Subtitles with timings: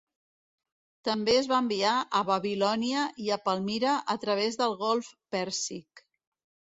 [1.07, 6.03] També es va enviar a Babilònia i a Palmira a través del Golf Pèrsic.